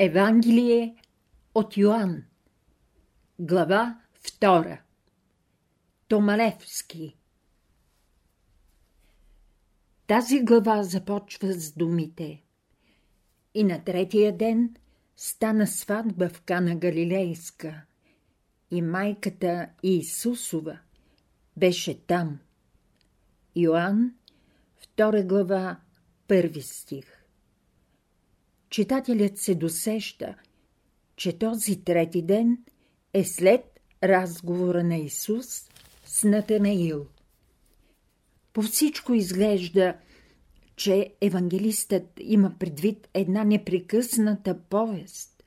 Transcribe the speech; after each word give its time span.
Евангелие 0.00 0.96
от 1.54 1.76
Йоанн 1.76 2.24
Глава 3.38 4.00
2 4.22 4.78
Томалевски. 6.08 7.16
Тази 10.06 10.44
глава 10.44 10.82
започва 10.82 11.52
с 11.52 11.72
думите. 11.72 12.42
И 13.54 13.64
на 13.64 13.84
третия 13.84 14.36
ден 14.36 14.74
стана 15.16 15.66
сватба 15.66 16.28
в 16.28 16.42
Кана 16.42 16.76
Галилейска 16.76 17.82
и 18.70 18.82
майката 18.82 19.68
Иисусова 19.82 20.78
беше 21.56 22.06
там. 22.06 22.38
Йоанн, 23.56 24.14
2 24.96 25.26
глава, 25.26 25.80
първи 26.28 26.62
стих 26.62 27.17
читателят 28.70 29.38
се 29.38 29.54
досеща, 29.54 30.34
че 31.16 31.38
този 31.38 31.84
трети 31.84 32.22
ден 32.22 32.58
е 33.14 33.24
след 33.24 33.80
разговора 34.04 34.84
на 34.84 34.96
Исус 34.96 35.68
с 36.04 36.24
Натанаил. 36.24 37.06
По 38.52 38.62
всичко 38.62 39.14
изглежда, 39.14 39.94
че 40.76 41.14
евангелистът 41.20 42.04
има 42.20 42.54
предвид 42.58 43.08
една 43.14 43.44
непрекъсната 43.44 44.58
повест 44.70 45.44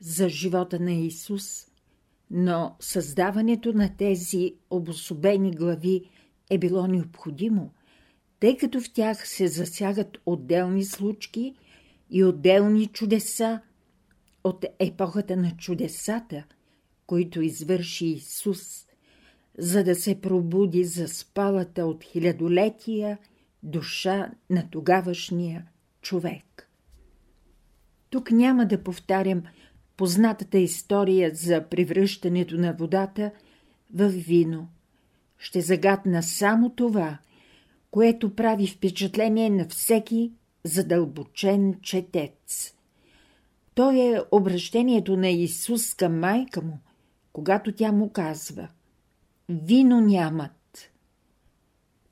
за 0.00 0.28
живота 0.28 0.80
на 0.80 0.92
Исус, 0.92 1.66
но 2.30 2.76
създаването 2.80 3.72
на 3.72 3.96
тези 3.96 4.54
обособени 4.70 5.50
глави 5.50 6.10
е 6.50 6.58
било 6.58 6.86
необходимо, 6.86 7.72
тъй 8.40 8.56
като 8.56 8.80
в 8.80 8.92
тях 8.92 9.28
се 9.28 9.48
засягат 9.48 10.18
отделни 10.26 10.84
случки– 10.84 11.54
и 12.12 12.24
отделни 12.24 12.86
чудеса 12.86 13.60
от 14.44 14.64
епохата 14.78 15.36
на 15.36 15.56
чудесата, 15.56 16.44
които 17.06 17.42
извърши 17.42 18.06
Исус, 18.06 18.86
за 19.58 19.84
да 19.84 19.94
се 19.94 20.20
пробуди 20.20 20.84
за 20.84 21.08
спалата 21.08 21.86
от 21.86 22.04
хилядолетия 22.04 23.18
душа 23.62 24.30
на 24.50 24.70
тогавашния 24.70 25.66
човек. 26.02 26.68
Тук 28.10 28.30
няма 28.30 28.66
да 28.66 28.82
повтарям 28.82 29.42
познатата 29.96 30.58
история 30.58 31.30
за 31.34 31.64
превръщането 31.70 32.56
на 32.56 32.72
водата 32.72 33.30
в 33.94 34.08
вино. 34.08 34.68
Ще 35.38 35.60
загадна 35.60 36.22
само 36.22 36.70
това, 36.70 37.18
което 37.90 38.34
прави 38.34 38.66
впечатление 38.66 39.50
на 39.50 39.68
всеки 39.68 40.32
задълбочен 40.64 41.80
четец. 41.82 42.74
То 43.74 43.90
е 43.90 44.22
обращението 44.30 45.16
на 45.16 45.28
Исус 45.28 45.94
към 45.94 46.18
майка 46.18 46.62
му, 46.62 46.78
когато 47.32 47.72
тя 47.72 47.92
му 47.92 48.10
казва 48.10 48.68
«Вино 49.48 50.00
нямат». 50.00 50.90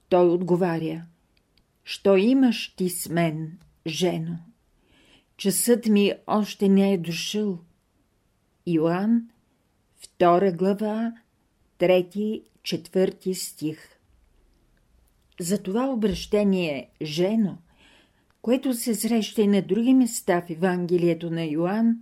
Той 0.09 0.29
отговаря 0.29 1.07
«Що 1.85 2.17
имаш 2.17 2.75
ти 2.77 2.91
с 2.91 3.09
мен, 3.09 3.59
жено? 3.87 4.39
Часът 5.37 5.87
ми 5.87 6.13
още 6.27 6.69
не 6.69 6.93
е 6.93 6.99
дошъл». 6.99 7.59
Йоанн, 8.67 9.31
2 10.19 10.57
глава, 10.57 11.13
3-4 11.79 13.33
стих. 13.33 13.99
За 15.41 15.63
това 15.63 15.89
обращение 15.89 16.91
«жено»– 17.03 17.59
което 18.43 18.75
се 18.75 18.95
среща 18.95 19.43
и 19.43 19.47
на 19.47 19.63
други 19.63 19.95
места 19.95 20.43
в 20.47 20.51
Евангелието 20.51 21.31
на 21.31 21.45
Йоанн, 21.45 21.97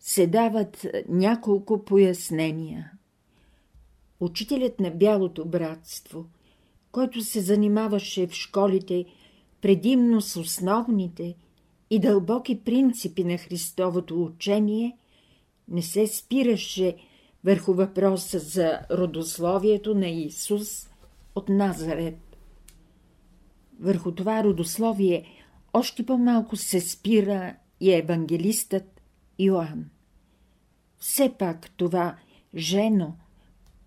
се 0.00 0.26
дават 0.26 0.86
няколко 1.08 1.84
пояснения. 1.84 2.90
Учителят 4.20 4.80
на 4.80 4.90
Бялото 4.90 5.44
братство, 5.44 6.26
който 6.92 7.20
се 7.20 7.40
занимаваше 7.40 8.26
в 8.26 8.32
школите 8.32 9.04
предимно 9.60 10.20
с 10.20 10.36
основните 10.36 11.34
и 11.90 11.98
дълбоки 11.98 12.60
принципи 12.60 13.24
на 13.24 13.38
Христовото 13.38 14.24
учение, 14.24 14.96
не 15.68 15.82
се 15.82 16.06
спираше 16.06 16.96
върху 17.44 17.74
въпроса 17.74 18.38
за 18.38 18.80
родословието 18.90 19.94
на 19.94 20.08
Исус 20.08 20.88
от 21.34 21.48
Назарет. 21.48 22.18
Върху 23.80 24.12
това 24.12 24.44
родословие– 24.44 25.24
още 25.72 26.06
по-малко 26.06 26.56
се 26.56 26.80
спира 26.80 27.54
и 27.80 27.92
евангелистът 27.92 29.00
Йоанн. 29.38 29.90
Все 30.98 31.34
пак 31.38 31.70
това 31.76 32.16
жено 32.56 33.16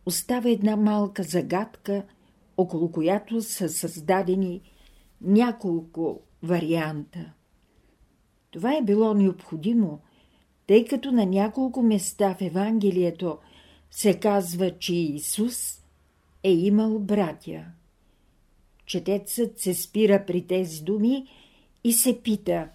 остава 0.06 0.50
една 0.50 0.75
малка 0.75 1.23
загадка, 1.23 2.03
около 2.57 2.91
която 2.91 3.41
са 3.41 3.69
създадени 3.69 4.62
няколко 5.22 6.22
варианта. 6.44 7.34
Това 8.52 8.78
е 8.78 8.81
било 8.81 9.13
необходимо, 9.13 10.00
тъй 10.67 10.85
като 10.85 11.12
на 11.12 11.25
няколко 11.25 11.81
места 11.81 12.35
в 12.35 12.41
Евангелието 12.41 13.38
се 13.91 14.19
казва, 14.19 14.78
че 14.79 14.96
Исус 14.96 15.81
е 16.44 16.52
имал 16.52 17.00
братя. 17.00 17.66
Четецът 18.85 19.59
се 19.59 19.73
спира 19.73 20.25
при 20.25 20.47
тези 20.47 20.84
думи 20.84 21.28
и 21.85 21.94
се 21.94 22.22
пита 22.22 22.69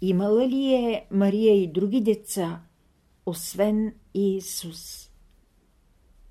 имала 0.00 0.48
ли 0.48 0.74
е 0.74 1.06
Мария 1.10 1.62
и 1.62 1.72
други 1.72 2.00
деца, 2.00 2.60
освен 3.26 3.94
Иисус. 4.14 5.10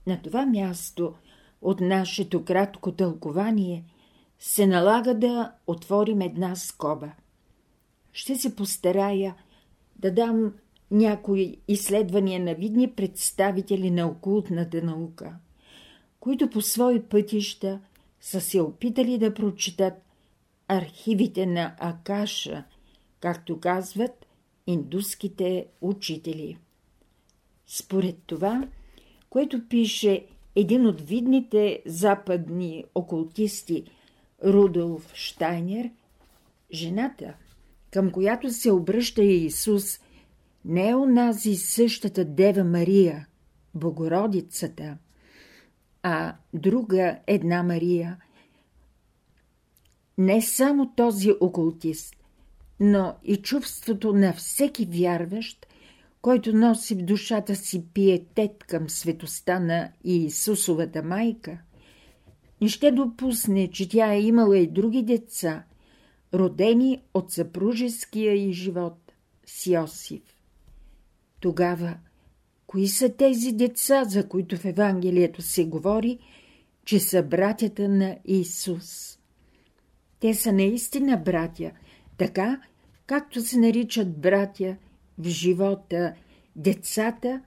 На 0.07 0.21
това 0.21 0.45
място 0.45 1.13
от 1.61 1.81
нашето 1.81 2.45
кратко 2.45 2.91
тълкование 2.91 3.83
се 4.39 4.67
налага 4.67 5.13
да 5.13 5.51
отворим 5.67 6.21
една 6.21 6.55
скоба. 6.55 7.11
Ще 8.11 8.35
се 8.35 8.55
постарая 8.55 9.35
да 9.95 10.11
дам 10.11 10.53
някои 10.91 11.57
изследвания 11.67 12.39
на 12.39 12.55
видни 12.55 12.91
представители 12.91 13.91
на 13.91 14.07
окултната 14.07 14.81
наука, 14.81 15.35
които 16.19 16.49
по 16.49 16.61
свои 16.61 17.01
пътища 17.01 17.79
са 18.19 18.41
се 18.41 18.61
опитали 18.61 19.17
да 19.17 19.33
прочитат 19.33 19.93
архивите 20.71 21.45
на 21.45 21.75
Акаша, 21.79 22.63
както 23.19 23.59
казват 23.59 24.25
индуските 24.67 25.65
учители. 25.81 26.57
Според 27.67 28.17
това, 28.25 28.67
което 29.29 29.67
пише 29.69 30.25
един 30.55 30.87
от 30.87 31.01
видните 31.01 31.81
западни 31.85 32.83
окултисти 32.95 33.83
Рудолф 34.45 35.11
Штайнер, 35.13 35.89
жената, 36.73 37.33
към 37.91 38.11
която 38.11 38.49
се 38.49 38.71
обръща 38.71 39.23
Иисус, 39.23 39.99
не 40.65 40.89
е 40.89 40.95
онази 40.95 41.55
същата 41.55 42.25
Дева 42.25 42.63
Мария, 42.63 43.27
Богородицата, 43.75 44.97
а 46.03 46.35
друга 46.53 47.19
една 47.27 47.63
Мария– 47.63 48.17
не 50.17 50.41
само 50.41 50.93
този 50.95 51.33
окултист, 51.41 52.15
но 52.79 53.15
и 53.23 53.37
чувството 53.37 54.13
на 54.13 54.33
всеки 54.33 54.85
вярващ, 54.85 55.67
който 56.21 56.53
носи 56.53 56.95
в 56.95 57.01
душата 57.01 57.55
си 57.55 57.85
пиетет 57.93 58.63
към 58.63 58.89
светоста 58.89 59.59
на 59.59 59.91
Иисусовата 60.03 61.03
майка, 61.03 61.57
не 62.61 62.67
ще 62.67 62.91
допусне, 62.91 63.67
че 63.71 63.89
тя 63.89 64.13
е 64.13 64.21
имала 64.21 64.57
и 64.57 64.67
други 64.67 65.03
деца, 65.03 65.63
родени 66.33 67.01
от 67.13 67.31
съпружеския 67.31 68.33
и 68.49 68.53
живот 68.53 69.13
с 69.45 69.67
Йосиф. 69.67 70.21
Тогава, 71.39 71.97
кои 72.67 72.87
са 72.87 73.09
тези 73.09 73.51
деца, 73.51 74.03
за 74.05 74.27
които 74.27 74.57
в 74.57 74.65
Евангелието 74.65 75.41
се 75.41 75.65
говори, 75.65 76.19
че 76.85 76.99
са 76.99 77.23
братята 77.23 77.89
на 77.89 78.17
Исус? 78.25 79.10
Те 80.21 80.33
са 80.33 80.51
наистина 80.51 81.17
братя, 81.17 81.71
така 82.17 82.61
както 83.05 83.41
се 83.41 83.59
наричат 83.59 84.17
братя 84.17 84.77
в 85.17 85.27
живота 85.27 86.13
децата, 86.55 87.41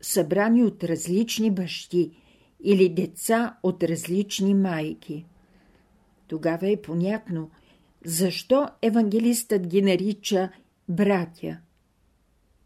събрани 0.00 0.64
от 0.64 0.84
различни 0.84 1.50
бащи 1.50 2.10
или 2.64 2.88
деца 2.88 3.56
от 3.62 3.82
различни 3.82 4.54
майки. 4.54 5.24
Тогава 6.28 6.70
е 6.70 6.82
понятно, 6.82 7.50
защо 8.04 8.68
евангелистът 8.82 9.66
ги 9.66 9.82
нарича 9.82 10.50
братя. 10.88 11.58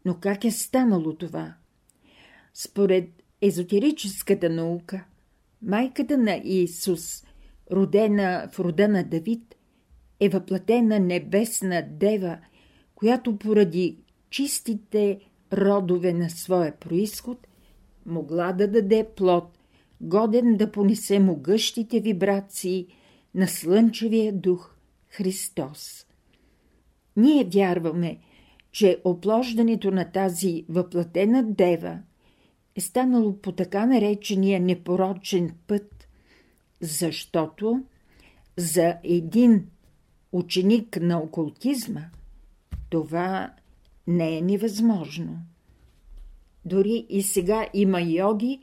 Но 0.05 0.15
как 0.19 0.45
е 0.45 0.51
станало 0.51 1.15
това? 1.15 1.53
Според 2.53 3.09
езотерическата 3.41 4.49
наука, 4.49 5.03
майката 5.61 6.17
на 6.17 6.41
Иисус, 6.43 7.23
родена 7.71 8.49
в 8.51 8.59
рода 8.59 8.87
на 8.87 9.03
Давид, 9.03 9.55
е 10.19 10.29
въплатена 10.29 10.99
небесна 10.99 11.87
дева, 11.89 12.37
която 12.95 13.37
поради 13.37 13.97
чистите 14.29 15.19
родове 15.53 16.13
на 16.13 16.29
своя 16.29 16.75
происход, 16.79 17.47
могла 18.05 18.53
да 18.53 18.67
даде 18.67 19.07
плод, 19.15 19.57
годен 20.01 20.57
да 20.57 20.71
понесе 20.71 21.19
могъщите 21.19 21.99
вибрации 21.99 22.87
на 23.35 23.47
Слънчевия 23.47 24.33
дух 24.33 24.75
Христос. 25.09 26.05
Ние 27.17 27.43
вярваме, 27.43 28.17
че 28.71 29.01
оплождането 29.03 29.91
на 29.91 30.11
тази 30.11 30.65
въплатена 30.69 31.43
дева 31.43 31.99
е 32.75 32.81
станало 32.81 33.37
по 33.37 33.51
така 33.51 33.85
наречения 33.85 34.59
непорочен 34.59 35.51
път, 35.67 36.00
защото 36.81 37.83
за 38.57 38.97
един 39.03 39.67
ученик 40.31 40.97
на 41.01 41.19
окултизма 41.19 42.01
това 42.89 43.53
не 44.07 44.37
е 44.37 44.41
невъзможно. 44.41 45.39
Дори 46.65 47.05
и 47.09 47.21
сега 47.21 47.67
има 47.73 48.01
йоги, 48.01 48.59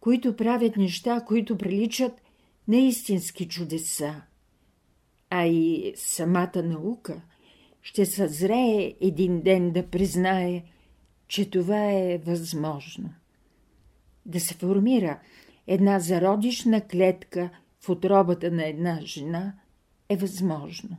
които 0.00 0.36
правят 0.36 0.76
неща, 0.76 1.20
които 1.26 1.58
приличат 1.58 2.12
на 2.68 2.76
истински 2.76 3.48
чудеса. 3.48 4.22
А 5.30 5.46
и 5.46 5.92
самата 5.96 6.62
наука 6.64 7.20
ще 7.82 8.06
съзрее 8.06 8.94
един 9.00 9.40
ден 9.40 9.72
да 9.72 9.86
признае, 9.86 10.62
че 11.28 11.50
това 11.50 11.92
е 11.92 12.18
възможно. 12.18 13.14
Да 14.26 14.40
се 14.40 14.54
формира 14.54 15.18
една 15.68 16.00
зародишна 16.00 16.80
клетка 16.80 17.50
в 17.80 17.88
отробата 17.88 18.50
на 18.50 18.66
една 18.66 19.00
жена 19.00 19.54
е 20.08 20.16
възможно. 20.16 20.96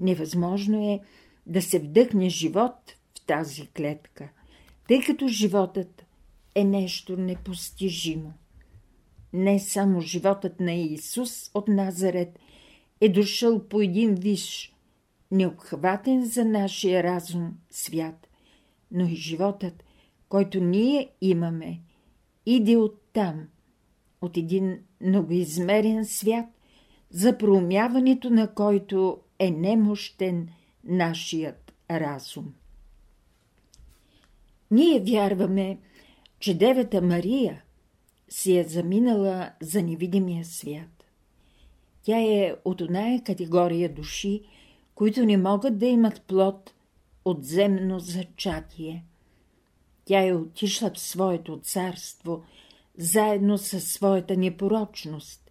Невъзможно 0.00 0.92
е 0.92 1.00
да 1.46 1.62
се 1.62 1.78
вдъхне 1.78 2.28
живот 2.28 2.74
в 3.18 3.26
тази 3.26 3.66
клетка, 3.66 4.28
тъй 4.88 5.00
като 5.00 5.28
животът 5.28 6.04
е 6.54 6.64
нещо 6.64 7.16
непостижимо. 7.16 8.32
Не 9.32 9.58
само 9.58 10.00
животът 10.00 10.60
на 10.60 10.72
Исус 10.72 11.50
от 11.54 11.68
Назарет 11.68 12.38
е 13.00 13.08
дошъл 13.08 13.68
по 13.68 13.80
един 13.80 14.14
виш, 14.14 14.74
необхватен 15.30 16.24
за 16.24 16.44
нашия 16.44 17.02
разум 17.02 17.54
свят, 17.70 18.28
но 18.90 19.04
и 19.04 19.14
животът, 19.14 19.84
който 20.28 20.60
ние 20.60 21.10
имаме, 21.20 21.80
иде 22.46 22.76
от 22.76 23.00
там, 23.12 23.48
от 24.20 24.36
един 24.36 24.78
многоизмерен 25.00 26.04
свят, 26.06 26.46
за 27.10 27.38
проумяването 27.38 28.30
на 28.30 28.54
който 28.54 29.18
е 29.38 29.50
немощен 29.50 30.48
нашият 30.84 31.72
разум. 31.90 32.54
Ние 34.70 35.00
вярваме, 35.00 35.78
че 36.40 36.58
Девета 36.58 37.02
Мария 37.02 37.62
си 38.28 38.58
е 38.58 38.64
заминала 38.64 39.50
за 39.60 39.82
невидимия 39.82 40.44
свят. 40.44 41.04
Тя 42.02 42.18
е 42.18 42.54
от 42.64 42.80
оная 42.80 43.22
категория 43.22 43.94
души, 43.94 44.42
които 44.94 45.26
не 45.26 45.36
могат 45.36 45.78
да 45.78 45.86
имат 45.86 46.22
плод 46.22 46.74
от 47.24 47.44
земно 47.44 48.00
зачатие. 48.00 49.04
Тя 50.04 50.26
е 50.26 50.34
отишла 50.34 50.90
в 50.94 51.00
своето 51.00 51.60
царство, 51.62 52.44
заедно 52.98 53.58
със 53.58 53.92
своята 53.92 54.36
непорочност, 54.36 55.50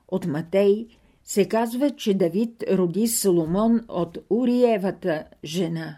от 0.07 0.25
Матей– 0.25 0.87
се 1.23 1.47
казва, 1.47 1.89
че 1.89 2.13
Давид 2.13 2.63
роди 2.71 3.07
Соломон 3.07 3.81
от 3.87 4.17
Уриевата 4.29 5.23
жена. 5.43 5.97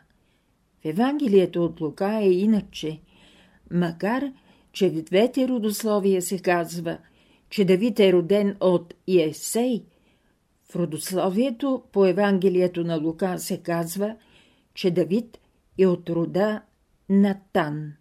В 0.81 0.85
Евангелието 0.85 1.65
от 1.65 1.81
Лука 1.81 2.19
е 2.21 2.31
иначе, 2.31 3.01
макар 3.71 4.31
че 4.71 4.89
в 4.89 5.01
двете 5.01 5.47
родословия 5.47 6.21
се 6.21 6.39
казва, 6.39 6.97
че 7.49 7.65
Давид 7.65 7.99
е 7.99 8.13
роден 8.13 8.57
от 8.59 8.93
Иесей, 9.07 9.83
в 10.71 10.75
родословието 10.75 11.83
по 11.91 12.05
Евангелието 12.05 12.83
на 12.83 12.97
Лука 12.97 13.39
се 13.39 13.57
казва, 13.57 14.15
че 14.73 14.91
Давид 14.91 15.37
е 15.79 15.87
от 15.87 16.09
рода 16.09 16.61
Натан. 17.09 17.93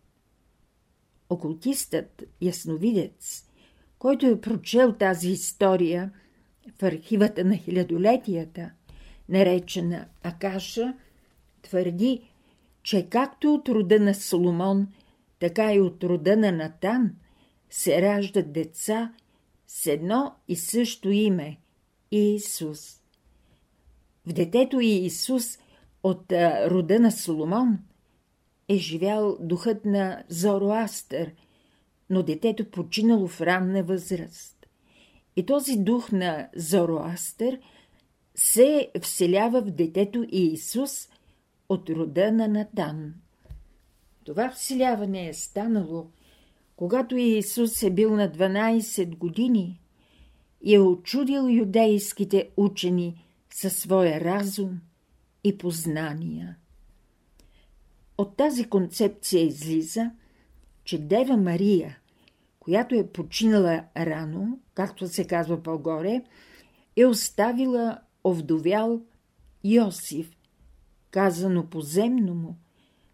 Окултистът, 1.30 2.23
ясновидец, 2.40 3.44
който 3.99 4.26
е 4.26 4.40
прочел 4.40 4.92
тази 4.92 5.28
история– 5.28 6.12
в 6.78 6.82
архивата 6.82 7.44
на 7.44 7.56
хилядолетията, 7.56 8.70
наречена 9.28 10.06
Акаша, 10.23 10.94
твърди, 11.62 12.30
че 12.82 13.08
както 13.08 13.54
от 13.54 13.68
рода 13.68 14.00
на 14.00 14.14
Соломон, 14.14 14.88
така 15.38 15.75
и 15.75 15.80
от 15.80 16.04
рода 16.04 16.37
на 16.37 16.52
Натан 16.52 17.14
се 17.70 18.02
раждат 18.02 18.52
деца 18.52 19.12
с 19.66 19.87
едно 19.87 20.34
и 20.49 20.56
също 20.56 21.11
име– 21.11 21.58
Иисус. 22.11 23.00
В 24.26 24.32
детето 24.32 24.80
Иисус 24.80 25.58
от 26.02 26.32
рода 26.66 27.00
на 27.00 27.12
Соломон 27.12 27.78
е 28.68 28.76
живял 28.76 29.37
духът 29.40 29.85
на 29.85 30.25
Зороастър, 30.28 31.33
но 32.11 32.23
детето 32.23 32.71
починало 32.71 33.28
в 33.28 33.40
ранна 33.40 33.83
възраст. 33.83 34.66
И 35.37 35.47
този 35.47 35.76
дух 35.76 36.12
на 36.12 36.49
Зороастър 36.56 37.59
се 38.35 38.90
вселява 39.00 39.62
в 39.62 39.71
детето 39.71 40.25
Иисус 40.28 41.09
от 41.68 41.90
рода 41.90 42.33
на 42.33 42.49
Натан. 42.49 43.14
Това 44.25 44.50
вселяване 44.50 45.28
е 45.28 45.35
станало, 45.35 46.06
когато 46.76 47.16
Иисус 47.16 47.83
е 47.83 47.90
бил 47.90 48.16
на 48.16 48.33
12 48.33 49.16
години 49.16 49.80
и 50.62 50.75
е 50.75 50.80
очудил 50.80 51.49
юдейските 51.50 52.50
учени 52.56 53.25
със 53.50 53.76
своя 53.76 54.21
разум 54.21 54.80
и 55.44 55.59
познания. 55.59 56.56
От 58.18 58.37
тази 58.37 58.64
концепция 58.64 59.47
излиза, 59.47 60.11
че 60.85 60.99
Дева 60.99 61.37
Мария– 61.37 61.99
която 62.64 62.94
е 62.94 63.06
починала 63.06 63.85
рано, 63.97 64.59
както 64.75 65.09
се 65.09 65.26
казва 65.26 65.62
по-горе, 65.62 66.25
е 66.97 67.06
оставила 67.06 67.99
овдовял 68.25 69.02
Йосиф, 69.64 70.37
казано 71.11 71.66
поземно 71.71 72.35
му, 72.35 72.56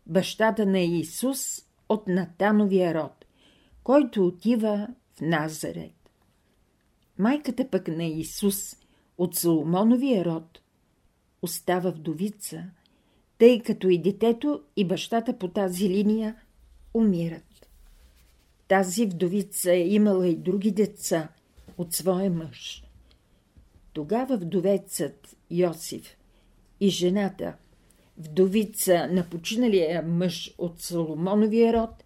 бащата 0.06 0.66
на 0.66 0.80
Исус 0.80 1.64
от 1.88 2.08
Натановия 2.08 2.94
род, 2.94 3.24
който 3.82 4.26
отива 4.26 4.88
в 5.16 5.20
Назарет. 5.20 6.10
Майката 7.18 7.70
пък 7.70 7.88
на 7.88 8.04
Исус 8.04 8.76
от 9.18 9.36
Соломоновия 9.36 10.24
род 10.24 10.60
остава 11.42 11.90
вдовица, 11.90 12.64
тъй 13.40 13.62
като 13.62 13.88
и 13.88 13.98
детето 13.98 14.62
и 14.76 14.84
бащата 14.84 15.38
по 15.38 15.48
тази 15.48 15.88
линия 15.88 16.36
умират. 16.94 17.68
Тази 18.68 19.06
вдовица 19.06 19.72
е 19.72 19.88
имала 19.88 20.28
и 20.28 20.36
други 20.36 20.70
деца 20.70 21.28
от 21.78 21.94
своя 21.94 22.30
мъж. 22.30 22.84
Тогава 23.92 24.36
вдовецът 24.36 25.36
Йосиф 25.50 26.16
и 26.80 26.88
жената, 26.88 27.56
вдовица 28.18 29.08
на 29.10 29.30
починалия 29.30 30.02
мъж 30.02 30.54
от 30.58 30.80
Соломоновия 30.80 31.72
род, 31.72 32.04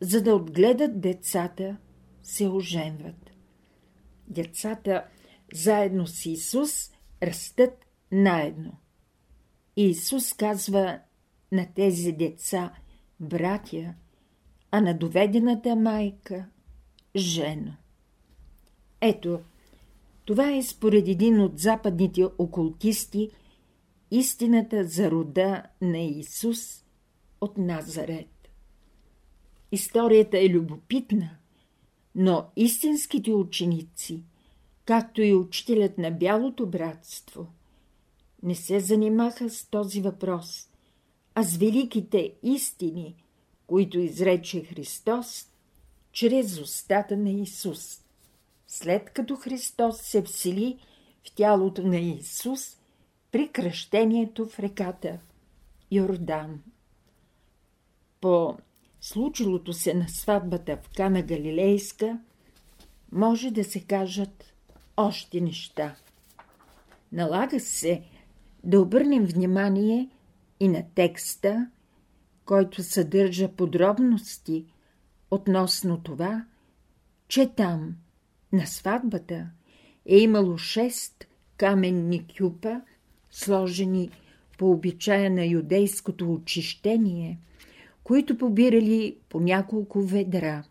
за 0.00 0.22
да 0.22 0.34
отгледат 0.34 1.00
децата, 1.00 1.76
се 2.22 2.48
оженват. 2.48 3.30
Децата 4.26 5.04
заедно 5.54 6.06
с 6.06 6.26
Исус 6.26 6.90
растат 7.22 7.86
наедно. 8.12 8.72
Исус 9.80 10.32
казва 10.32 10.98
на 11.52 11.66
тези 11.74 12.12
деца 12.12 12.74
братя, 13.20 13.94
а 14.70 14.80
на 14.80 14.98
доведената 14.98 15.76
майка 15.76 16.46
жено. 17.16 17.72
Ето, 19.00 19.40
това 20.24 20.52
е 20.52 20.62
според 20.62 21.08
един 21.08 21.40
от 21.40 21.58
западните 21.58 22.24
окултисти 22.38 23.30
истината 24.10 24.84
за 24.84 25.10
рода 25.10 25.62
на 25.80 25.98
Исус 25.98 26.84
от 27.40 27.58
Назарет. 27.58 28.48
Историята 29.72 30.38
е 30.38 30.48
любопитна, 30.48 31.30
но 32.14 32.46
истинските 32.56 33.32
ученици, 33.32 34.22
както 34.84 35.22
и 35.22 35.34
учителят 35.34 35.98
на 35.98 36.10
Бялото 36.10 36.66
братство, 36.66 37.46
не 38.42 38.54
се 38.54 38.80
занимаха 38.80 39.50
с 39.50 39.66
този 39.70 40.00
въпрос, 40.00 40.68
а 41.34 41.42
с 41.42 41.56
великите 41.56 42.32
истини, 42.42 43.16
които 43.66 43.98
изрече 43.98 44.64
Христос 44.64 45.48
чрез 46.12 46.58
устата 46.58 47.16
на 47.16 47.30
Исус. 47.30 48.00
След 48.66 49.10
като 49.10 49.36
Христос 49.36 50.00
се 50.00 50.22
всели 50.22 50.78
в 51.28 51.34
тялото 51.34 51.82
на 51.82 51.98
Исус 51.98 52.76
при 53.32 53.48
кръщението 53.48 54.48
в 54.48 54.58
реката 54.58 55.18
Йордан. 55.90 56.62
По 58.20 58.56
случилото 59.00 59.72
се 59.72 59.94
на 59.94 60.08
сватбата 60.08 60.78
в 60.82 60.90
Кана 60.96 61.22
Галилейска 61.22 62.18
може 63.12 63.50
да 63.50 63.64
се 63.64 63.80
кажат 63.84 64.52
още 64.96 65.40
неща. 65.40 65.96
Налага 67.12 67.60
се 67.60 68.02
да 68.64 68.80
обърнем 68.80 69.24
внимание 69.24 70.08
и 70.60 70.68
на 70.68 70.84
текста, 70.94 71.70
който 72.44 72.82
съдържа 72.82 73.48
подробности 73.48 74.64
относно 75.30 76.00
това, 76.02 76.44
че 77.28 77.46
там, 77.46 77.96
на 78.52 78.66
сватбата, 78.66 79.50
е 80.06 80.18
имало 80.18 80.58
шест 80.58 81.26
каменни 81.56 82.26
кюпа, 82.38 82.80
сложени 83.30 84.10
по 84.58 84.70
обичая 84.70 85.30
на 85.30 85.44
юдейското 85.44 86.32
очищение, 86.32 87.38
които 88.04 88.38
побирали 88.38 89.16
по 89.28 89.40
няколко 89.40 90.02
ведра. 90.02 90.64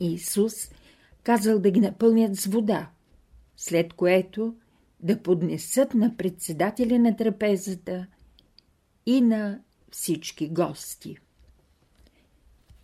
Исус 0.00 0.54
казал 1.22 1.58
да 1.58 1.70
ги 1.70 1.80
напълнят 1.80 2.36
с 2.36 2.46
вода, 2.46 2.90
след 3.56 3.92
което 3.92 4.54
да 5.04 5.22
поднесат 5.22 5.94
на 5.94 6.16
председателя 6.16 6.98
на 6.98 7.16
трапезата 7.16 8.06
и 9.06 9.20
на 9.20 9.60
всички 9.90 10.48
гости. 10.48 11.16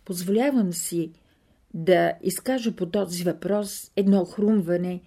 Позволявам 0.05 0.73
си 0.73 1.11
да 1.73 2.13
изкажа 2.23 2.75
по 2.75 2.85
този 2.85 3.23
въпрос 3.23 3.91
едно 3.95 4.25
хрумване, 4.25 5.01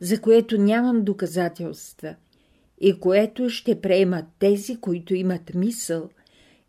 за 0.00 0.20
което 0.20 0.58
нямам 0.58 1.04
доказателства 1.04 2.16
и 2.80 3.00
което 3.00 3.50
ще 3.50 3.80
приемат 3.80 4.24
тези, 4.38 4.80
които 4.80 5.14
имат 5.14 5.54
мисъл, 5.54 6.10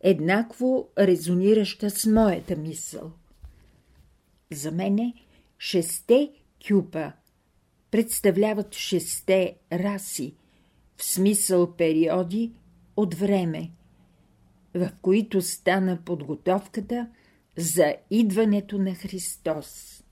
еднакво 0.01 0.89
резонираща 0.99 1.89
с 1.89 2.05
моята 2.05 2.55
мисъл. 2.55 3.11
За 4.51 4.71
мене 4.71 5.13
шесте 5.59 6.31
кюпа 6.67 7.11
представляват 7.91 8.75
шесте 8.75 9.55
раси, 9.71 10.35
в 10.97 11.03
смисъл 11.03 11.75
периоди 11.75 12.51
от 12.97 13.13
време, 13.13 13.71
в 14.73 14.89
които 15.01 15.41
стана 15.41 15.99
подготовката 16.05 17.07
за 17.57 17.95
идването 18.11 18.77
на 18.77 18.95
Христос. 18.95 20.03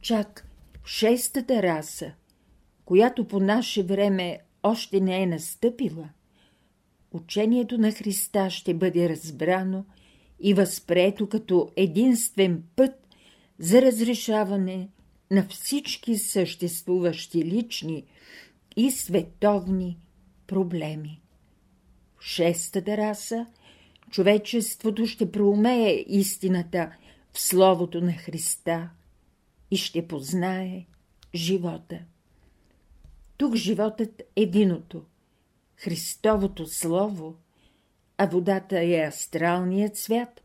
Чак 0.00 0.48
шестата 0.84 1.62
раса, 1.62 2.12
която 2.84 3.28
по 3.28 3.40
наше 3.40 3.82
време 3.82 4.38
още 4.62 5.00
не 5.00 5.22
е 5.22 5.26
настъпила, 5.26 6.08
учението 7.12 7.78
на 7.78 7.92
Христа 7.92 8.50
ще 8.50 8.74
бъде 8.74 9.08
разбрано 9.08 9.84
и 10.40 10.54
възпрето 10.54 11.28
като 11.28 11.72
единствен 11.76 12.62
път 12.76 12.92
за 13.58 13.82
разрешаване 13.82 14.88
на 15.30 15.46
всички 15.48 16.16
съществуващи 16.16 17.44
лични 17.44 18.04
и 18.76 18.90
световни 18.90 19.98
проблеми. 20.46 21.20
В 22.18 22.24
шестата 22.24 22.96
раса 22.96 23.46
човечеството 24.10 25.06
ще 25.06 25.32
проумее 25.32 26.04
истината 26.08 26.92
в 27.32 27.40
Словото 27.40 28.00
на 28.00 28.12
Христа 28.12 28.90
и 29.70 29.76
ще 29.76 30.08
познае 30.08 30.86
живота. 31.34 31.98
Тук 33.36 33.54
животът 33.54 34.22
е 34.36 34.46
виното, 34.46 35.02
Христовото 35.76 36.66
Слово, 36.66 37.34
а 38.18 38.26
водата 38.26 38.80
е 38.80 39.06
астралният 39.08 39.96
свят, 39.96 40.42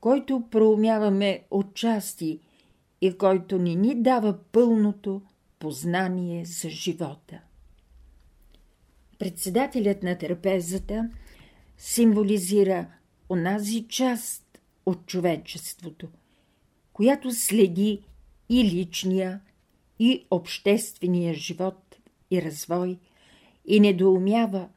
който 0.00 0.44
проумяваме 0.50 1.42
отчасти 1.50 2.40
и 3.00 3.18
който 3.18 3.58
ни 3.58 3.76
ни 3.76 4.02
дава 4.02 4.38
пълното 4.52 5.22
познание 5.58 6.44
за 6.44 6.70
живота. 6.70 7.40
Председателят 9.18 10.02
на 10.02 10.18
трапезата 10.18 11.10
символизира 11.78 12.86
онази 13.28 13.86
част 13.88 14.60
от 14.86 15.06
човечеството, 15.06 16.08
която 16.92 17.30
следи 17.30 18.02
и 18.48 18.64
личния, 18.64 19.40
и 19.98 20.26
обществения 20.30 21.34
живот 21.34 21.96
и 22.30 22.42
развой 22.42 22.98
и 23.66 23.80
недоумява, 23.80 24.68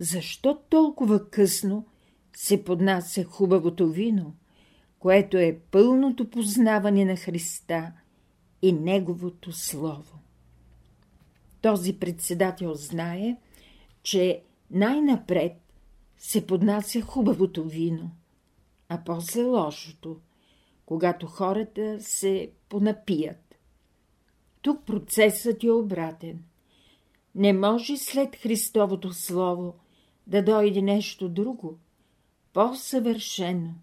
защо 0.00 0.58
толкова 0.68 1.30
късно 1.30 1.86
се 2.36 2.64
поднася 2.64 3.24
хубавото 3.24 3.88
вино– 3.88 4.34
което 4.98 5.36
е 5.36 5.58
пълното 5.70 6.30
познаване 6.30 7.04
на 7.04 7.16
Христа 7.16 7.92
и 8.62 8.72
Неговото 8.72 9.52
Слово. 9.52 10.18
Този 11.60 11.98
председател 11.98 12.74
знае, 12.74 13.36
че 14.02 14.42
най-напред 14.70 15.52
се 16.18 16.46
поднася 16.46 17.00
хубавото 17.00 17.64
вино, 17.64 18.10
а 18.88 19.04
после 19.04 19.42
лошото, 19.42 20.16
когато 20.86 21.26
хората 21.26 21.96
се 22.00 22.50
понапият. 22.68 23.58
Тук 24.62 24.84
процесът 24.86 25.64
е 25.64 25.70
обратен. 25.70 26.44
Не 27.34 27.52
може 27.52 27.96
след 27.96 28.36
Христовото 28.36 29.12
Слово 29.12 29.74
да 30.26 30.44
дойде 30.44 30.82
нещо 30.82 31.28
друго, 31.28 31.78
по-съвършено 32.52 33.74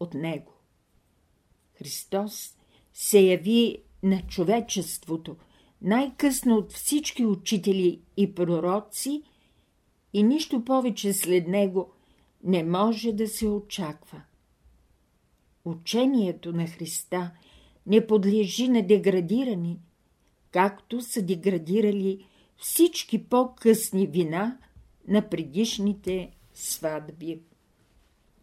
от 0.00 0.14
него. 0.14 0.57
Христос 1.78 2.56
се 2.92 3.20
яви 3.20 3.78
на 4.02 4.22
човечеството 4.22 5.36
най-късно 5.82 6.56
от 6.56 6.72
всички 6.72 7.26
учители 7.26 8.00
и 8.16 8.34
пророци 8.34 9.22
и 10.12 10.22
нищо 10.22 10.64
повече 10.64 11.12
след 11.12 11.48
него 11.48 11.92
не 12.44 12.64
може 12.64 13.12
да 13.12 13.28
се 13.28 13.48
очаква. 13.48 14.22
Учението 15.64 16.52
на 16.52 16.66
Христа 16.66 17.30
не 17.86 18.06
подлежи 18.06 18.68
на 18.68 18.86
деградиране, 18.86 19.76
както 20.50 21.00
са 21.00 21.22
деградирали 21.22 22.26
всички 22.56 23.24
по-късни 23.24 24.06
вина 24.06 24.58
на 25.08 25.28
предишните 25.28 26.30
сватби. 26.54 27.40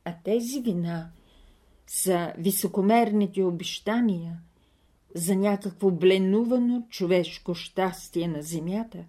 А 0.06 0.15
тези 0.24 0.62
вина 0.62 1.12
са 1.88 2.34
високомерните 2.38 3.44
обещания 3.44 4.39
за 5.15 5.36
някакво 5.36 5.92
бленувано 5.92 6.84
човешко 6.89 7.56
щастие 7.56 8.27
на 8.27 8.42
земята, 8.42 9.06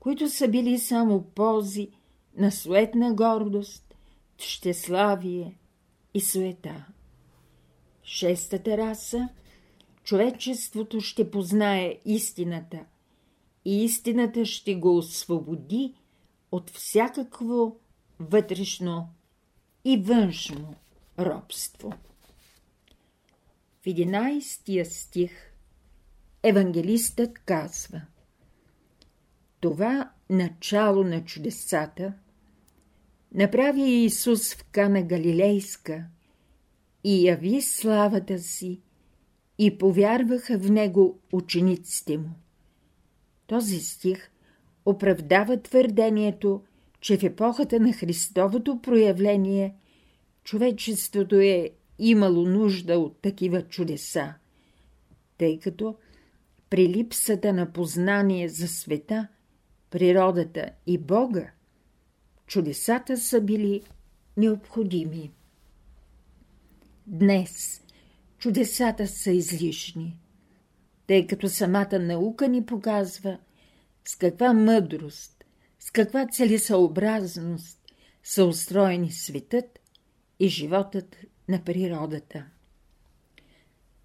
които 0.00 0.28
са 0.28 0.48
били 0.48 0.78
само 0.78 1.22
ползи 1.22 1.88
на 2.36 2.52
суетна 2.52 3.14
гордост, 3.14 3.94
щеславие 4.38 5.56
и 6.14 6.20
суета. 6.20 6.86
Шестата 8.04 8.76
раса 8.76 9.28
човечеството 10.04 11.00
ще 11.00 11.30
познае 11.30 11.98
истината 12.04 12.84
и 13.64 13.84
истината 13.84 14.44
ще 14.44 14.74
го 14.74 14.96
освободи 14.96 15.94
от 16.52 16.70
всякакво 16.70 17.76
вътрешно 18.20 19.08
и 19.84 19.96
външно 19.96 20.74
робство. 21.18 21.92
В 23.82 23.86
11 23.86 24.84
стих 24.84 25.30
евангелистът 26.42 27.38
казва 27.38 28.00
Това 29.60 30.10
начало 30.30 31.04
на 31.04 31.24
чудесата 31.24 32.12
направи 33.34 33.82
Исус 33.82 34.54
в 34.54 34.64
Кана 34.64 35.02
Галилейска 35.02 36.04
и 37.04 37.26
яви 37.26 37.62
славата 37.62 38.38
си 38.38 38.80
и 39.58 39.78
повярваха 39.78 40.58
в 40.58 40.70
него 40.70 41.18
учениците 41.32 42.18
му. 42.18 42.30
Този 43.46 43.80
стих 43.80 44.30
оправдава 44.86 45.62
твърдението, 45.62 46.62
че 47.00 47.18
в 47.18 47.22
епохата 47.22 47.80
на 47.80 47.92
Христовото 47.92 48.82
проявление 48.82 49.74
човечеството 50.46 51.36
е 51.36 51.70
имало 51.98 52.42
нужда 52.42 52.98
от 52.98 53.22
такива 53.22 53.62
чудеса, 53.62 54.34
тъй 55.38 55.58
като 55.60 55.96
при 56.70 56.88
липсата 56.88 57.52
на 57.52 57.72
познание 57.72 58.48
за 58.48 58.68
света, 58.68 59.28
природата 59.90 60.70
и 60.86 60.98
Бога, 60.98 61.50
чудесата 62.46 63.16
са 63.16 63.40
били 63.40 63.82
необходими. 64.36 65.32
Днес 67.06 67.82
чудесата 68.38 69.06
са 69.06 69.30
излишни, 69.30 70.18
тъй 71.06 71.26
като 71.26 71.48
самата 71.48 71.98
наука 71.98 72.48
ни 72.48 72.66
показва 72.66 73.38
с 74.04 74.16
каква 74.16 74.52
мъдрост, 74.52 75.44
с 75.78 75.90
каква 75.90 76.26
целесъобразност 76.26 77.78
са 78.22 78.44
устроени 78.44 79.12
светът 79.12 79.78
и 80.40 80.48
животът 80.48 81.16
на 81.48 81.64
природата. 81.64 82.46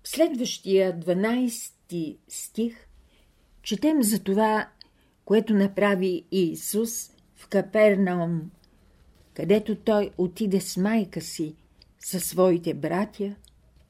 В 0.04 0.10
следващия 0.10 1.00
12 1.00 2.18
стих 2.28 2.88
четем 3.62 4.04
за 4.04 4.24
това, 4.24 4.70
което 5.26 5.54
направи 5.54 6.26
Иисус 6.32 7.12
в 7.36 7.48
Капернаум, 7.48 8.52
където 9.34 9.76
той 9.76 10.12
отиде 10.18 10.62
с 10.62 10.78
майка 10.78 11.22
си, 11.22 11.56
със 12.00 12.26
своите 12.26 12.74
братя 12.74 13.36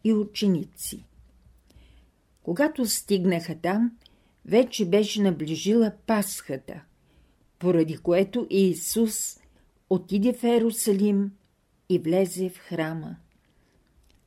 и 0.04 0.14
ученици. 0.14 1.06
Когато 2.44 2.86
стигнаха 2.86 3.56
там, 3.56 3.92
вече 4.46 4.86
беше 4.86 5.22
наближила 5.22 5.92
Пасхата, 6.08 6.82
поради 7.60 7.98
което 7.98 8.48
Иисус 8.50 9.40
отиде 9.90 10.34
в 10.34 10.44
Ерусалим 10.44 11.32
и 11.92 12.00
влезе 12.00 12.50
в 12.50 12.58
храма. 12.58 13.16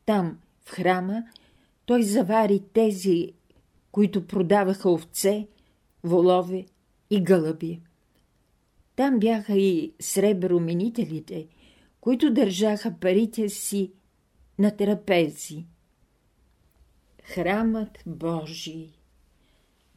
Там, 0.07 0.39
в 0.65 0.71
храма, 0.71 1.25
той 1.87 2.03
завари 2.03 2.63
тези, 2.73 3.33
които 3.93 4.27
продаваха 4.27 4.91
овце, 4.91 5.47
волове 6.05 6.67
и 7.11 7.23
гълъби. 7.23 7.81
Там 8.97 9.19
бяха 9.19 9.57
и 9.57 9.93
среброминителите, 10.01 11.47
които 12.01 12.35
държаха 12.35 12.95
парите 13.01 13.49
си 13.49 13.93
на 14.59 14.77
трапези. 14.77 15.65
Храмът 17.23 17.99
Божий 18.07 18.91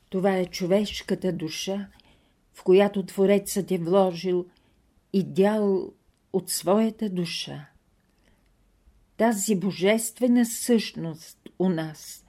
Това 0.10 0.38
е 0.38 0.46
човешката 0.46 1.34
душа, 1.34 1.88
в 2.54 2.64
която 2.64 3.06
Творецът 3.06 3.72
е 3.72 3.78
вложил 3.78 4.46
идеал 5.14 5.94
от 6.38 6.50
своята 6.50 7.10
душа. 7.10 7.66
Тази 9.18 9.56
божествена 9.56 10.46
същност 10.46 11.50
у 11.60 11.70
нас 11.70 12.26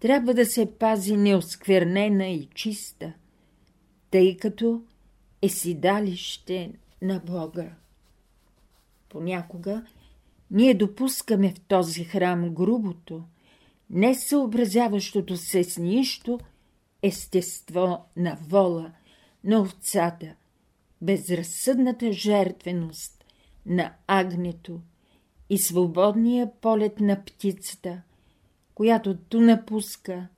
трябва 0.00 0.34
да 0.34 0.46
се 0.46 0.78
пази 0.78 1.16
неосквернена 1.16 2.26
и 2.26 2.48
чиста, 2.54 3.12
тъй 4.10 4.36
като 4.36 4.82
е 5.42 5.48
седалище 5.48 6.72
на 7.02 7.18
Бога. 7.18 7.70
Понякога 9.08 9.86
ние 10.50 10.74
допускаме 10.74 11.54
в 11.54 11.60
този 11.60 12.04
храм 12.04 12.54
грубото, 12.54 13.24
не 13.90 14.14
съобразяващото 14.14 15.36
се 15.36 15.64
с 15.64 15.78
нищо 15.78 16.40
естество 17.02 18.04
на 18.16 18.38
вола, 18.48 18.92
на 19.44 19.60
овцата, 19.60 20.34
безразсъдната 21.02 22.12
жертвеност 22.12 23.21
на 23.66 23.94
агнето 24.06 24.80
и 25.50 25.58
свободния 25.58 26.50
полет 26.60 27.00
на 27.00 27.24
птицата, 27.24 28.02
която 28.74 29.16
ту 29.16 29.40
напуска, 29.40 30.28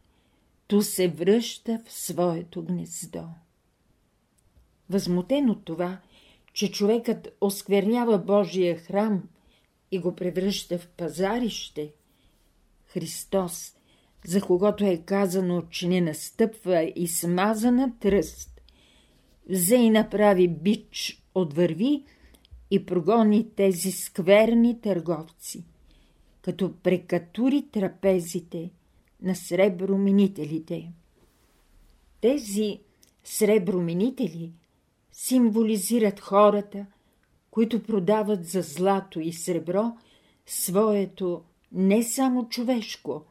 ту 0.67 0.83
се 0.83 1.09
връща 1.09 1.81
в 1.87 1.93
своето 1.93 2.63
гнездо. 2.63 3.25
Възмутен 4.91 5.51
от 5.51 5.65
това, 5.65 5.99
че 6.53 6.71
човекът 6.71 7.37
осквернява 7.41 8.19
Божия 8.19 8.79
храм 8.79 9.23
и 9.91 9.99
го 9.99 10.17
превръща 10.17 10.79
в 10.79 10.89
пазарище, 10.89 11.93
Христос, 12.87 13.77
за 14.25 14.43
когото 14.43 14.85
е 14.85 14.97
казано, 14.97 15.63
че 15.71 15.89
не 15.89 16.01
настъпва 16.01 16.93
и 16.97 17.09
смазана 17.09 17.93
тръст, 18.01 18.61
взе 19.51 19.77
и 19.77 19.91
направи 19.91 20.49
бич 20.49 21.23
от 21.35 21.55
върви 21.55 22.05
и 22.75 22.87
прогони 22.87 23.51
тези 23.57 23.93
скверни 23.93 24.81
търговци, 24.81 25.65
като 26.43 26.73
прекатури 26.83 27.69
трапезите 27.73 28.71
на 29.23 29.37
среброминителите. 29.37 30.93
Тези 32.21 32.81
среброминители 33.25 34.53
символизират 35.13 36.21
хората, 36.21 36.87
които 37.51 37.83
продават 37.83 38.47
за 38.47 38.63
злато 38.63 39.21
и 39.21 39.33
сребро 39.33 39.93
своето 40.47 41.45
не 41.73 42.03
само 42.03 42.49
човешко, 42.49 43.25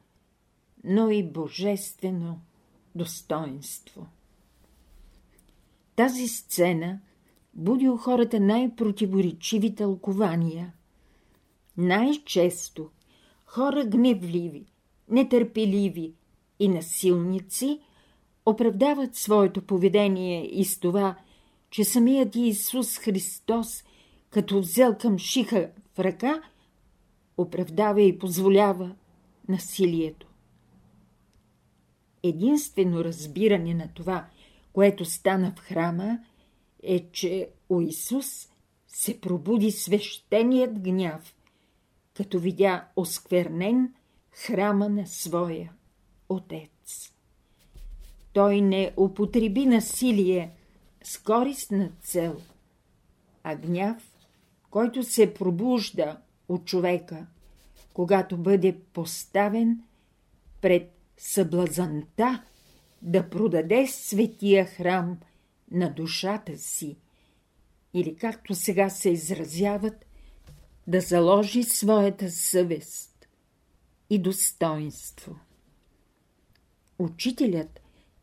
но 0.83 1.09
и 1.09 1.23
божествено 1.23 2.41
достоинство. 2.95 4.07
Тази 5.95 6.27
сцена 6.27 6.99
буди 7.53 7.89
у 7.89 7.97
хората 7.97 8.39
най-противоречиви 8.39 9.75
тълкования. 9.75 10.73
Най-често 11.77 12.89
хора 13.45 13.85
гневливи, 13.85 14.65
нетърпеливи 15.09 16.13
и 16.59 16.67
насилници 16.67 17.79
оправдават 18.45 19.15
своето 19.15 19.61
поведение 19.61 20.45
и 20.45 20.65
с 20.65 20.79
това, 20.79 21.15
че 21.69 21.83
самият 21.83 22.35
Иисус 22.35 22.97
Христос, 22.97 23.83
като 24.29 24.59
взел 24.59 24.97
към 24.97 25.17
шиха 25.17 25.69
в 25.95 25.99
ръка, 25.99 26.41
оправдава 27.37 28.01
и 28.01 28.19
позволява 28.19 28.95
насилието. 29.49 30.27
Единствено 32.23 33.03
разбиране 33.03 33.73
на 33.73 33.87
това– 33.93 34.25
което 34.73 35.05
стана 35.05 35.53
в 35.55 35.59
храма, 35.59 36.19
е, 36.83 37.11
че 37.11 37.49
у 37.69 37.81
Исус 37.81 38.49
се 38.87 39.21
пробуди 39.21 39.71
свещеният 39.71 40.79
гняв, 40.79 41.35
като 42.13 42.39
видя 42.39 42.87
осквернен 42.95 43.93
храма 44.31 44.89
на 44.89 45.07
своя 45.07 45.71
Отец. 46.29 47.13
Той 48.33 48.61
не 48.61 48.93
употреби 48.97 49.65
насилие 49.65 50.51
с 51.03 51.17
користна 51.17 51.91
цел, 52.01 52.41
а 53.43 53.55
гняв, 53.55 54.13
който 54.69 55.03
се 55.03 55.33
пробужда 55.33 56.17
от 56.49 56.65
човека, 56.65 57.25
когато 57.93 58.37
бъде 58.37 58.79
поставен 58.93 59.83
пред 60.61 60.91
съблазанта 61.17 62.43
да 63.01 63.29
продаде 63.29 63.87
светия 63.87 64.65
храм 64.65 65.17
на 65.73 65.93
душата 65.93 66.57
си 66.57 66.97
или 67.93 68.15
както 68.15 68.55
сега 68.55 68.89
се 68.89 69.09
изразяват, 69.09 70.05
да 70.87 71.01
заложи 71.01 71.63
своята 71.63 72.31
съвест 72.31 73.27
и 74.09 74.19
достоинство. 74.19 75.39
Учителят 76.99 77.79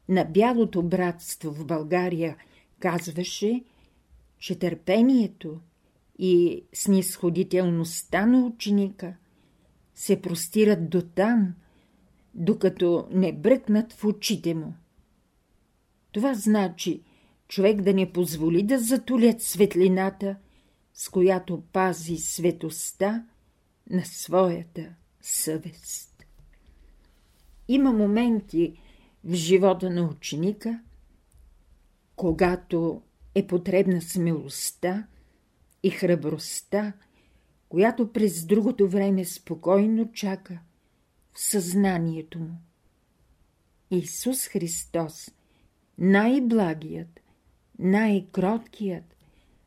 на 0.09 0.25
Бялото 0.25 0.83
братство 0.83 1.51
в 1.51 1.67
България 1.67 2.37
казваше, 2.79 3.65
че 4.39 4.59
търпението 4.59 5.61
и 6.19 6.65
снисходителността 6.73 8.27
на 8.27 8.47
ученика 8.47 9.15
се 9.95 10.23
простират 10.23 10.91
до 10.91 11.03
там, 11.03 11.55
докато 12.35 13.09
не 13.11 13.33
бръкнат 13.33 13.93
в 13.93 14.05
очите 14.05 14.55
му. 14.55 14.75
Това 16.13 16.35
значи 16.35 17.03
човек 17.51 17.83
да 17.83 17.95
не 17.95 18.13
позволи 18.13 18.63
да 18.63 18.79
затулят 18.79 19.43
светлината, 19.43 20.37
с 20.95 21.09
която 21.09 21.63
пази 21.73 22.17
светостта 22.17 23.27
на 23.91 24.05
своята 24.05 24.95
съвест. 25.21 26.27
Има 27.69 27.93
моменти 27.93 28.81
в 29.25 29.35
живота 29.35 29.91
на 29.91 30.03
ученика, 30.03 30.81
когато 32.17 33.03
е 33.35 33.47
потребна 33.47 34.03
смелостта 34.03 35.07
и 35.83 35.91
храбростта, 35.91 36.93
която 37.69 38.13
през 38.13 38.47
другото 38.47 38.89
време 38.89 39.25
спокойно 39.25 40.13
чака 40.13 40.59
в 41.33 41.41
съзнанието 41.41 42.39
му. 42.39 42.57
Исус 43.91 44.47
Христос, 44.47 45.31
най-благият, 45.99 47.20
най-кроткият, 47.81 49.17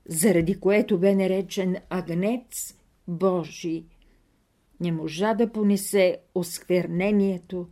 заради 0.09 0.59
което 0.59 0.99
бе 0.99 1.15
наречен 1.15 1.75
Агнец 1.89 2.77
Божий, 3.07 3.85
не 4.79 4.91
можа 4.91 5.33
да 5.33 5.51
понесе 5.51 6.17
осквернението 6.35 7.67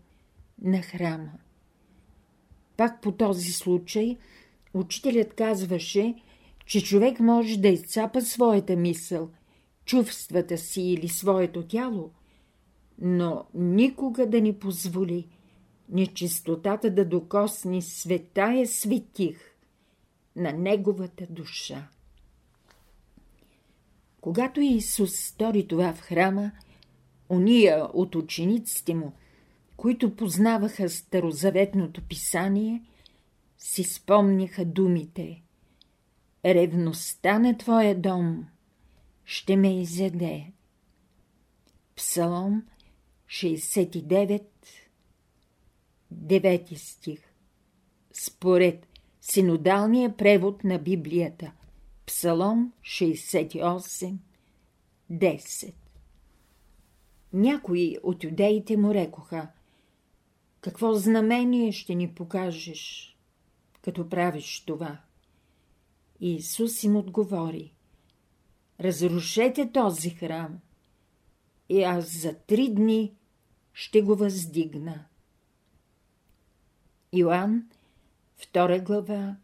на 0.61 0.81
храма. 0.81 1.31
Пак 2.77 3.01
по 3.01 3.11
този 3.11 3.51
случай 3.51 4.17
учителят 4.73 5.33
казваше, 5.33 6.15
че 6.65 6.83
човек 6.83 7.19
може 7.19 7.57
да 7.57 7.67
изцапа 7.67 8.21
своята 8.21 8.75
мисъл, 8.75 9.29
чувствата 9.85 10.57
си 10.57 10.81
или 10.81 11.07
своето 11.07 11.63
тяло, 11.63 12.11
но 13.01 13.45
никога 13.53 14.29
да 14.29 14.41
не 14.41 14.59
позволи 14.59 15.27
нечистотата 15.89 16.91
да 16.91 17.05
докосни 17.05 17.81
светая 17.81 18.67
светих 18.67 19.50
на 20.35 20.51
неговата 20.51 21.27
душа. 21.29 21.87
Когато 24.21 24.61
Исус 24.61 25.15
стори 25.15 25.67
това 25.67 25.93
в 25.93 25.99
храма, 25.99 26.51
ония 27.29 27.85
от 27.93 28.15
учениците 28.15 28.95
му, 28.95 29.13
които 29.77 30.15
познаваха 30.15 30.89
старозаветното 30.89 32.01
писание, 32.01 32.83
си 33.57 33.83
спомниха 33.83 34.65
думите 34.65 35.41
Ревността 36.45 37.39
на 37.39 37.57
твоя 37.57 37.95
дом 38.01 38.47
ще 39.25 39.57
ме 39.57 39.81
изяде. 39.81 40.51
Псалом 41.95 42.63
69, 43.27 44.43
9 46.13 46.75
стих 46.75 47.19
Според 48.13 48.87
синодалния 49.21 50.17
превод 50.17 50.63
на 50.63 50.79
Библията 50.79 51.51
Псалом 52.05 52.73
68, 52.81 54.15
10 55.11 55.73
Някои 57.33 57.97
от 58.03 58.23
юдеите 58.23 58.77
му 58.77 58.93
рекоха 58.93 59.47
Какво 60.61 60.93
знамение 60.93 61.71
ще 61.71 61.95
ни 61.95 62.13
покажеш, 62.13 63.15
като 63.81 64.09
правиш 64.09 64.63
това? 64.65 64.97
И 66.19 66.35
Исус 66.35 66.83
им 66.83 66.95
отговори 66.95 67.73
Разрушете 68.79 69.71
този 69.71 70.09
храм 70.09 70.59
и 71.69 71.83
аз 71.83 72.21
за 72.21 72.33
три 72.33 72.69
дни 72.69 73.13
ще 73.73 74.01
го 74.01 74.15
въздигна. 74.15 75.05
Йоанн, 77.13 77.69
2 78.41 78.83
глава, 78.83 79.37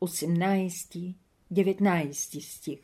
18-19 0.00 2.40
стих 2.40 2.80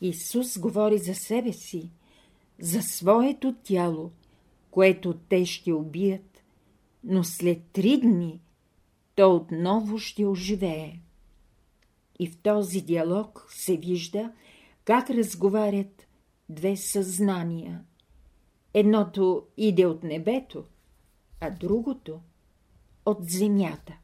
Исус 0.00 0.58
говори 0.58 0.98
за 0.98 1.14
себе 1.14 1.52
си, 1.52 1.90
за 2.60 2.82
своето 2.82 3.54
тяло, 3.62 4.10
което 4.70 5.14
те 5.14 5.46
ще 5.46 5.72
убият, 5.72 6.42
но 7.04 7.24
след 7.24 7.62
три 7.72 8.00
дни 8.00 8.40
то 9.14 9.36
отново 9.36 9.98
ще 9.98 10.26
оживее. 10.26 11.00
И 12.18 12.26
в 12.26 12.38
този 12.38 12.80
диалог 12.80 13.46
се 13.50 13.76
вижда 13.76 14.32
как 14.84 15.10
разговарят 15.10 16.06
две 16.48 16.76
съзнания. 16.76 17.84
Едното 18.74 19.46
иде 19.56 19.86
от 19.86 20.02
небето, 20.02 20.64
а 21.40 21.50
другото 21.50 22.20
от 23.06 23.18
земята. 23.22 23.98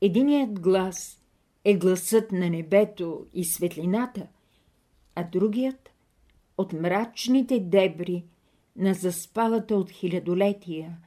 Единият 0.00 0.60
глас 0.60 1.22
е 1.64 1.74
гласът 1.74 2.32
на 2.32 2.50
небето 2.50 3.26
и 3.34 3.44
светлината, 3.44 4.26
а 5.14 5.24
другият 5.24 5.90
от 6.58 6.72
мрачните 6.72 7.60
дебри 7.60 8.24
на 8.76 8.94
заспалата 8.94 9.76
от 9.76 9.90
хилядолетия 9.90 10.98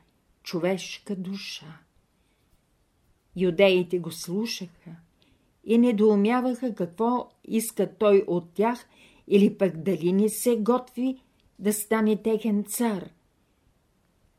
човешка 0.44 1.16
душа. 1.16 1.80
Юдеите 3.36 4.00
го 4.00 4.12
слушаха 4.12 4.96
и 5.64 5.78
недоумяваха 5.78 6.76
какво 6.76 7.30
иска 7.44 7.96
той 7.96 8.24
от 8.28 8.54
тях 8.54 8.86
или 9.28 9.58
пък 9.58 9.78
дали 9.78 10.14
не 10.14 10.30
се 10.30 10.58
готви 10.58 11.22
да 11.60 11.74
стане 11.74 12.22
техен 12.22 12.64
цар. 12.64 13.10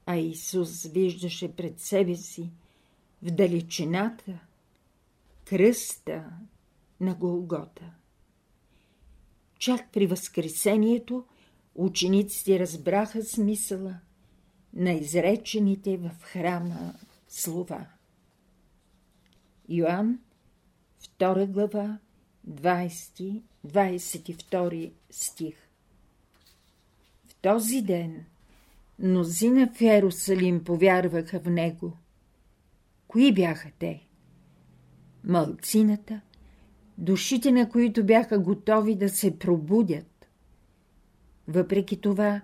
А 0.07 0.17
Исус 0.17 0.87
виждаше 0.87 1.57
пред 1.57 1.81
себе 1.81 2.15
си 2.15 2.51
в 3.25 3.31
далечината 3.31 4.41
кръста 5.45 6.25
на 7.01 7.15
Голгота. 7.15 7.95
Чак 9.59 9.93
при 9.93 10.07
Възкресението 10.07 11.25
учениците 11.75 12.59
разбраха 12.59 13.25
смисъла 13.25 13.95
на 14.75 14.93
изречените 14.93 15.97
в 15.97 16.11
храма 16.23 16.95
слова. 17.29 17.87
Йоанн, 19.69 20.19
2 21.19 21.47
глава, 21.47 21.99
20-22 22.49 24.93
стих 25.11 25.69
В 27.27 27.35
този 27.35 27.83
ден 27.83 28.25
мнозина 28.99 29.71
в 29.75 29.83
Ерусалим 29.83 30.65
повярваха 30.65 31.41
в 31.41 31.51
него. 31.51 31.97
Кои 33.15 33.33
бяха 33.33 33.71
те? 33.79 34.07
Малцината, 35.25 36.21
душите 36.99 37.53
на 37.53 37.69
които 37.69 38.07
бяха 38.07 38.39
готови 38.39 38.95
да 38.95 39.09
се 39.09 39.39
пробудят. 39.39 40.29
Въпреки 41.49 42.01
това, 42.01 42.41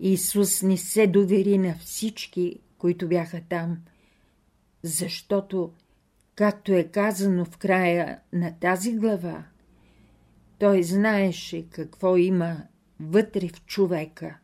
Исус 0.00 0.62
не 0.62 0.76
се 0.76 1.06
довери 1.06 1.58
на 1.58 1.74
всички, 1.74 2.58
които 2.78 3.08
бяха 3.08 3.42
там, 3.48 3.78
защото, 4.82 5.72
както 6.34 6.72
е 6.72 6.84
казано 6.84 7.44
в 7.44 7.56
края 7.56 8.20
на 8.32 8.58
тази 8.60 8.96
глава, 8.96 9.44
той 10.58 10.82
знаеше 10.82 11.68
какво 11.70 12.16
има 12.16 12.62
вътре 13.00 13.48
в 13.48 13.64
човека. 13.64 14.38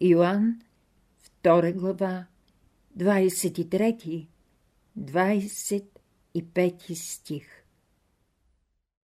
Иоанн, 0.00 0.60
2 1.42 1.74
глава, 1.74 2.26
23, 2.98 4.28
25 4.96 6.98
стих 6.98 7.44